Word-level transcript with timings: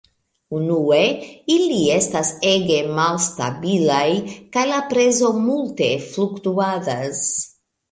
Unue, 0.59 1.01
ili 1.55 1.77
estas 1.97 2.31
ege 2.53 2.79
malstabilaj, 3.01 4.09
kaj 4.57 4.65
la 4.73 4.81
prezo 4.95 5.33
multe 5.45 5.93
fluktuadas. 6.11 7.25